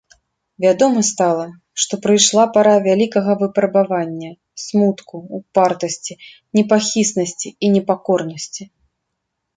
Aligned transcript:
Вядома 0.63 1.01
стала, 1.09 1.43
што 1.81 1.93
прыйшла 2.05 2.45
пара 2.55 2.71
вялікага 2.87 3.31
выпрабавання, 3.43 4.31
смутку, 4.63 5.15
упартасці, 5.41 6.13
непахіснасці 6.59 7.49
і 7.67 7.71
непакорнасці. 7.75 8.63